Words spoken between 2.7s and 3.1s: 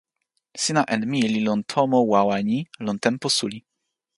lon